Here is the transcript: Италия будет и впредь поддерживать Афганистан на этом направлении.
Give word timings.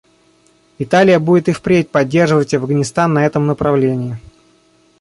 Италия 0.79 1.19
будет 1.19 1.47
и 1.47 1.51
впредь 1.51 1.91
поддерживать 1.91 2.55
Афганистан 2.55 3.13
на 3.13 3.23
этом 3.23 3.45
направлении. 3.45 4.17